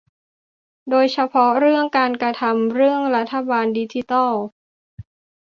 [0.89, 2.11] โดยเฉพาะเรื่องการ
[2.41, 4.33] ทำเรื่องรัฐบาลดิจิทัล